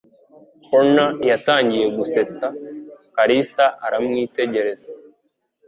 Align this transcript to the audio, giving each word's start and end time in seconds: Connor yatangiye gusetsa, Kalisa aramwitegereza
Connor 0.65 1.11
yatangiye 1.31 1.85
gusetsa, 1.97 2.45
Kalisa 3.15 3.65
aramwitegereza 3.85 4.89